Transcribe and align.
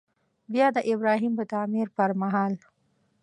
بیا 0.53 0.67
د 0.75 0.77
ابراهیم 0.91 1.33
د 1.37 1.41
تعمیر 1.53 1.87
پر 1.97 2.09
مهال. 2.21 2.53